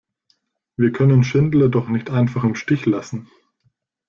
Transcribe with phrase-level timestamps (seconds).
[0.77, 3.29] Wir können Schindler doch nicht einfach im Stich lassen!